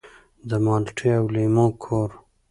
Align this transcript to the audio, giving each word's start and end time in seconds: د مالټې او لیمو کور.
د 0.49 0.51
مالټې 0.65 1.09
او 1.19 1.25
لیمو 1.33 1.67
کور. 1.83 2.09